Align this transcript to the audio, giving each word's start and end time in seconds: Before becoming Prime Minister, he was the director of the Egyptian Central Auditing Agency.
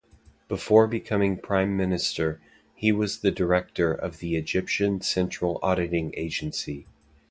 Before 0.47 0.87
becoming 0.87 1.37
Prime 1.37 1.77
Minister, 1.77 2.41
he 2.73 2.91
was 2.91 3.19
the 3.19 3.29
director 3.29 3.93
of 3.93 4.17
the 4.17 4.35
Egyptian 4.35 5.01
Central 5.01 5.59
Auditing 5.61 6.11
Agency. 6.17 6.87